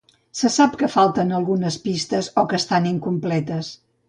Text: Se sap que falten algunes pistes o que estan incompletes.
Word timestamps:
Se 0.37 0.49
sap 0.53 0.71
que 0.79 0.89
falten 0.93 1.33
algunes 1.41 1.77
pistes 1.85 2.31
o 2.43 2.47
que 2.51 2.61
estan 2.63 2.89
incompletes. 2.95 3.73